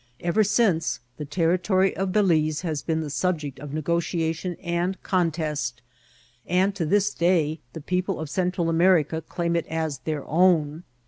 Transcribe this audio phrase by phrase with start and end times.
[0.19, 5.83] Ever since, the territory of Balize has been the subject of negotiation and contest,
[6.47, 10.85] and to this day the people of Central America claim it as their own.